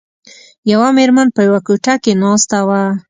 [0.71, 2.83] یوه میرمن په یوه کوټه کې ناسته وه.